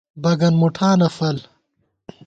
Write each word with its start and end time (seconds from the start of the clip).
بَگن 0.21 0.53
مُٹھانہ 0.61 1.07
فَل 1.17 1.37